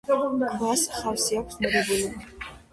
[0.53, 2.13] ქვას ხავსი აქვს მოდებული.